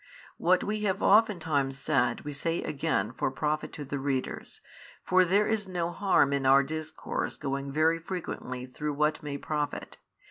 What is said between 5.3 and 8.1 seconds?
is no harm in our discourse going very